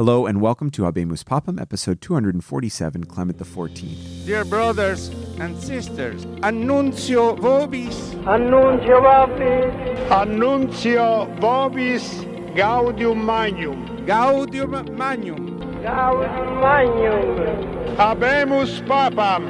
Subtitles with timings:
[0.00, 4.24] Hello and welcome to Habemus Papam, episode 247, Clement XIV.
[4.24, 12.24] Dear brothers and sisters, annuncio vobis, Annuncio vobis, Annuncio vobis
[12.56, 14.06] gaudium magnum.
[14.06, 15.58] gaudium magnum.
[15.82, 17.96] gaudium magnum.
[17.98, 19.44] Habemus papam.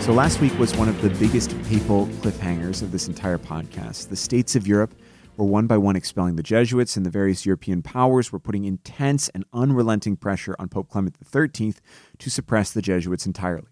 [0.00, 4.08] So last week was one of the biggest papal cliffhangers of this entire podcast.
[4.08, 4.94] The states of Europe
[5.36, 9.28] were one by one expelling the Jesuits, and the various European powers were putting intense
[9.30, 11.74] and unrelenting pressure on Pope Clement XIII
[12.18, 13.68] to suppress the Jesuits entirely.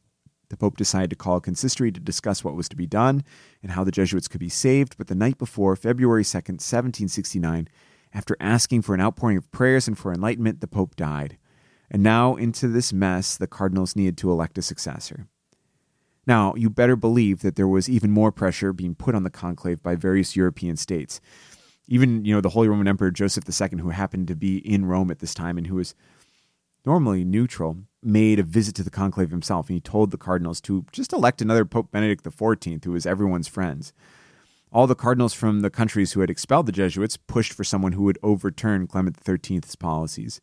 [0.48, 3.22] The Pope decided to call a consistory to discuss what was to be done
[3.62, 7.68] and how the Jesuits could be saved, but the night before, February 2nd, 1769,
[8.12, 11.38] after asking for an outpouring of prayers and for enlightenment, the Pope died.
[11.90, 15.26] And now, into this mess, the cardinals needed to elect a successor.
[16.30, 19.82] Now, you better believe that there was even more pressure being put on the conclave
[19.82, 21.20] by various European states.
[21.88, 25.10] Even, you know, the Holy Roman Emperor Joseph II, who happened to be in Rome
[25.10, 25.96] at this time and who was
[26.86, 30.86] normally neutral, made a visit to the conclave himself and he told the cardinals to
[30.92, 33.92] just elect another Pope Benedict XIV, who was everyone's friends.
[34.70, 38.04] All the cardinals from the countries who had expelled the Jesuits pushed for someone who
[38.04, 40.40] would overturn Clement XIII's policies.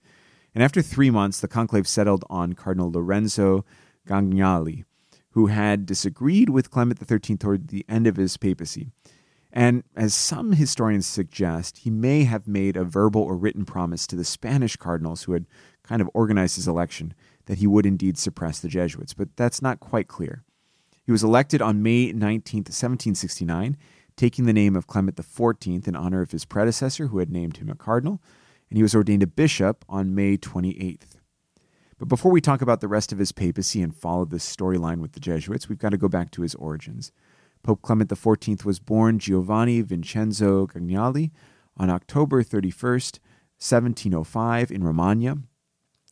[0.53, 3.63] And after three months, the conclave settled on Cardinal Lorenzo
[4.05, 4.83] Ganganelli,
[5.37, 8.89] who had disagreed with Clement XIII toward the end of his papacy.
[9.53, 14.15] And as some historians suggest, he may have made a verbal or written promise to
[14.15, 15.45] the Spanish cardinals who had
[15.83, 17.13] kind of organized his election
[17.45, 20.43] that he would indeed suppress the Jesuits, but that's not quite clear.
[21.05, 23.77] He was elected on May 19, 1769,
[24.15, 27.69] taking the name of Clement XIV in honor of his predecessor who had named him
[27.69, 28.23] a cardinal,
[28.71, 31.17] and he was ordained a bishop on May 28th.
[31.99, 35.13] But before we talk about the rest of his papacy and follow this storyline with
[35.13, 37.11] the Jesuits, we've got to go back to his origins.
[37.63, 41.31] Pope Clement XIV was born Giovanni Vincenzo Ganganelli
[41.75, 43.19] on October 31st,
[43.57, 45.37] 1705, in Romagna.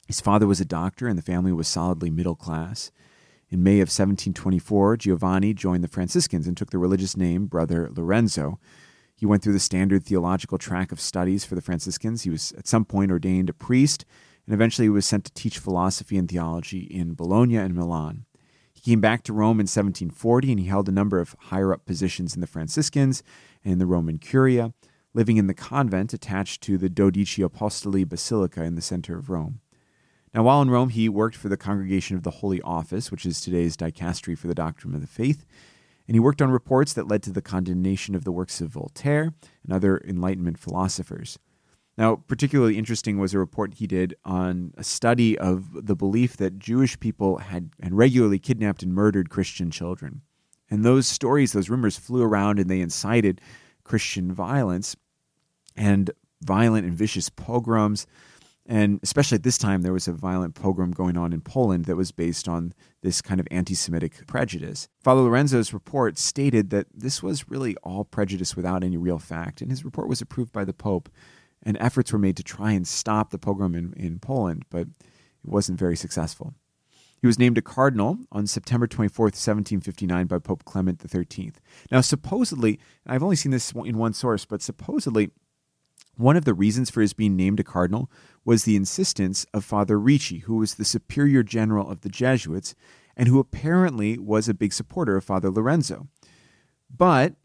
[0.08, 2.92] His father was a doctor, and the family was solidly middle class.
[3.50, 8.60] In May of 1724, Giovanni joined the Franciscans and took the religious name Brother Lorenzo.
[9.16, 12.24] He went through the standard theological track of studies for the Franciscans.
[12.24, 14.04] He was at some point ordained a priest,
[14.46, 18.26] and eventually he was sent to teach philosophy and theology in Bologna and Milan.
[18.74, 21.86] He came back to Rome in 1740 and he held a number of higher up
[21.86, 23.24] positions in the Franciscans
[23.64, 24.74] and in the Roman Curia,
[25.14, 29.62] living in the convent attached to the Dodici Apostoli Basilica in the center of Rome.
[30.36, 33.40] Now, while in Rome, he worked for the Congregation of the Holy Office, which is
[33.40, 35.46] today's dicastery for the doctrine of the faith,
[36.08, 39.34] and he worked on reports that led to the condemnation of the works of Voltaire
[39.64, 41.40] and other Enlightenment philosophers.
[41.98, 46.60] Now, particularly interesting was a report he did on a study of the belief that
[46.60, 50.22] Jewish people had, had regularly kidnapped and murdered Christian children.
[50.70, 53.40] And those stories, those rumors flew around and they incited
[53.84, 54.96] Christian violence
[55.76, 56.12] and
[56.42, 58.08] violent and vicious pogroms.
[58.66, 61.96] And especially at this time, there was a violent pogrom going on in Poland that
[61.96, 62.74] was based on
[63.04, 64.90] this kind of anti Semitic prejudice.
[65.00, 69.70] Father Lorenzo's report stated that this was really all prejudice without any real fact, and
[69.70, 71.10] his report was approved by the Pope
[71.66, 75.50] and efforts were made to try and stop the pogrom in, in Poland, but it
[75.50, 76.54] wasn't very successful.
[77.22, 81.54] He was named a cardinal on September 24th, 1759, by Pope Clement XIII.
[81.92, 85.32] Now, supposedly, I've only seen this in one source, but supposedly,
[86.18, 88.12] one of the reasons for his being named a cardinal
[88.44, 92.76] was the insistence of Father Ricci, who was the superior general of the Jesuits
[93.18, 96.08] and who apparently was a big supporter of Father Lorenzo.
[96.96, 97.36] But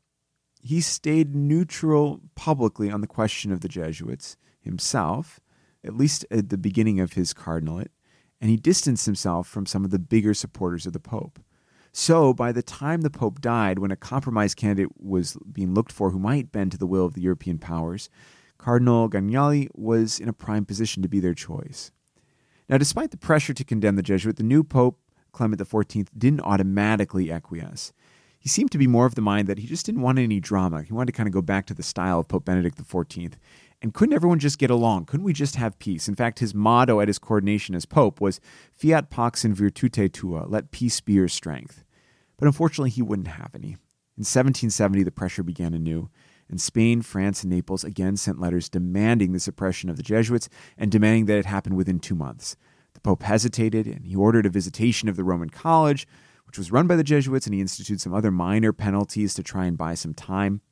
[0.62, 5.40] he stayed neutral publicly on the question of the Jesuits himself,
[5.82, 7.88] at least at the beginning of his cardinalate,
[8.40, 11.40] and he distanced himself from some of the bigger supporters of the Pope.
[11.92, 16.10] So, by the time the Pope died, when a compromise candidate was being looked for
[16.10, 18.08] who might bend to the will of the European powers,
[18.58, 21.90] Cardinal Ganganelli was in a prime position to be their choice.
[22.68, 25.00] Now, despite the pressure to condemn the Jesuit, the new Pope,
[25.32, 27.92] Clement XIV, didn't automatically acquiesce
[28.40, 30.82] he seemed to be more of the mind that he just didn't want any drama.
[30.82, 33.34] He wanted to kind of go back to the style of Pope Benedict XIV.
[33.82, 35.04] And couldn't everyone just get along?
[35.04, 36.08] Couldn't we just have peace?
[36.08, 38.40] In fact, his motto at his coordination as Pope was
[38.74, 41.84] Fiat pax in virtute tua, let peace be your strength.
[42.38, 43.76] But unfortunately, he wouldn't have any.
[44.16, 46.08] In 1770, the pressure began anew,
[46.48, 50.90] and Spain, France, and Naples again sent letters demanding the suppression of the Jesuits and
[50.90, 52.56] demanding that it happen within two months.
[52.94, 56.06] The Pope hesitated, and he ordered a visitation of the Roman College,
[56.50, 59.66] which was run by the Jesuits, and he instituted some other minor penalties to try
[59.66, 60.62] and buy some time,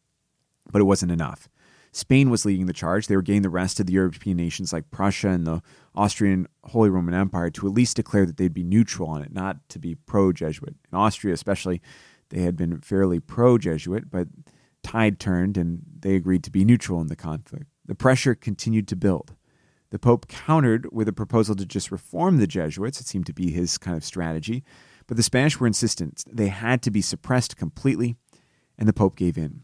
[0.72, 1.48] but it wasn't enough.
[1.92, 3.06] Spain was leading the charge.
[3.06, 5.62] They were getting the rest of the European nations like Prussia and the
[5.94, 9.68] Austrian Holy Roman Empire to at least declare that they'd be neutral on it, not
[9.68, 10.74] to be pro Jesuit.
[10.90, 11.80] In Austria, especially,
[12.30, 14.26] they had been fairly pro Jesuit, but
[14.82, 17.66] tide turned and they agreed to be neutral in the conflict.
[17.86, 19.36] The pressure continued to build.
[19.90, 23.00] The Pope countered with a proposal to just reform the Jesuits.
[23.00, 24.64] It seemed to be his kind of strategy.
[25.08, 26.22] But the Spanish were insistent.
[26.30, 28.14] They had to be suppressed completely,
[28.78, 29.62] and the Pope gave in.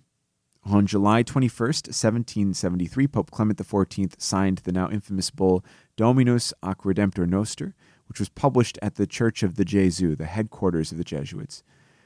[0.64, 5.62] On July 21st, 1773, Pope Clement XIV signed the now infamous bull
[5.96, 7.74] Dominus ac Redemptor Noster,
[8.08, 11.62] which was published at the Church of the Gesu, the headquarters of the Jesuits.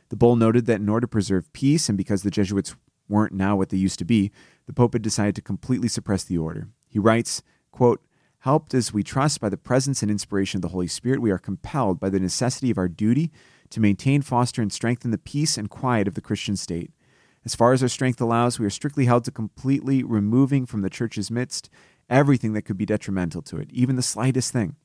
[0.08, 2.74] The bull noted that in order to preserve peace, and because the Jesuits
[3.08, 4.32] weren't now what they used to be,
[4.66, 6.66] the Pope had decided to completely suppress the order.
[6.88, 8.02] He writes, quote,
[8.42, 11.38] Helped as we trust by the presence and inspiration of the Holy Spirit, we are
[11.38, 13.32] compelled by the necessity of our duty
[13.70, 16.92] to maintain, foster, and strengthen the peace and quiet of the Christian state.
[17.44, 20.90] As far as our strength allows, we are strictly held to completely removing from the
[20.90, 21.68] Church's midst
[22.08, 24.76] everything that could be detrimental to it, even the slightest thing.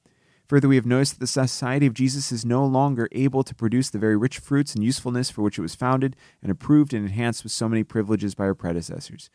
[0.48, 3.90] Further, we have noticed that the Society of Jesus is no longer able to produce
[3.90, 7.44] the very rich fruits and usefulness for which it was founded and approved and enhanced
[7.44, 9.30] with so many privileges by our predecessors.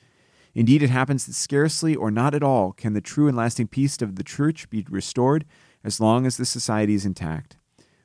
[0.58, 4.02] Indeed, it happens that scarcely or not at all can the true and lasting peace
[4.02, 5.44] of the Church be restored
[5.84, 7.56] as long as the society is intact.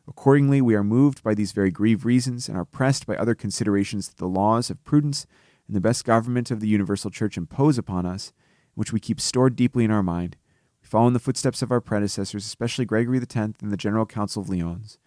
[0.07, 4.07] Accordingly, we are moved by these very grieved reasons and are pressed by other considerations
[4.07, 5.25] that the laws of prudence
[5.65, 8.33] and the best government of the universal Church impose upon us,
[8.75, 10.38] which we keep stored deeply in our mind.
[10.83, 14.44] We follow in the footsteps of our predecessors, especially Gregory X and the General Council
[14.44, 15.00] of Lyons.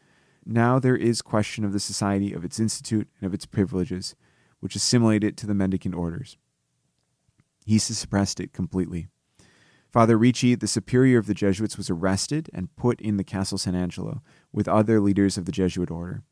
[0.45, 4.17] Now there is question of the society, of its institute, and of its privileges,
[4.59, 6.39] which assimilate it to the mendicant orders.
[7.67, 9.09] He suppressed it completely.
[9.91, 13.75] Father Ricci, the superior of the Jesuits, was arrested and put in the Castle San
[13.75, 14.23] Angelo
[14.53, 16.23] with other leaders of the Jesuit order.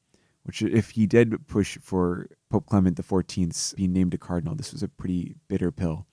[0.44, 4.82] Which, if he did push for Pope Clement XIV being named a cardinal, this was
[4.82, 6.06] a pretty bitter pill.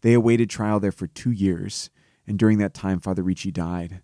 [0.00, 1.90] They awaited trial there for two years,
[2.26, 4.00] and during that time, Father Ricci died.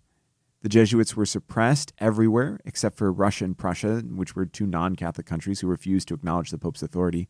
[0.61, 5.25] The Jesuits were suppressed everywhere except for Russia and Prussia, which were two non Catholic
[5.25, 7.27] countries who refused to acknowledge the Pope's authority.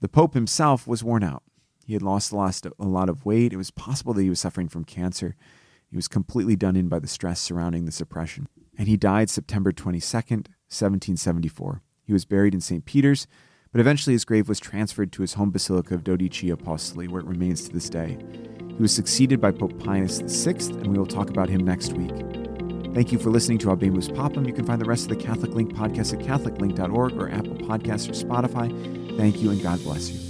[0.00, 1.42] The Pope himself was worn out.
[1.88, 3.54] He had lost, lost a lot of weight.
[3.54, 5.34] It was possible that he was suffering from cancer.
[5.90, 8.46] He was completely done in by the stress surrounding the suppression.
[8.76, 11.80] And he died September 22nd, 1774.
[12.04, 12.84] He was buried in St.
[12.84, 13.26] Peter's,
[13.72, 17.26] but eventually his grave was transferred to his home basilica of Dodici Apostoli, where it
[17.26, 18.18] remains to this day.
[18.68, 22.12] He was succeeded by Pope Pius VI, and we will talk about him next week.
[22.94, 24.46] Thank you for listening to Habemus Papam.
[24.46, 28.10] You can find the rest of the Catholic Link podcast at catholiclink.org or Apple Podcasts
[28.10, 29.16] or Spotify.
[29.16, 30.27] Thank you and God bless you.